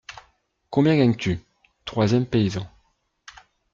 [0.71, 1.37] Combien gagnes-tu?
[1.85, 2.67] troisième paysan.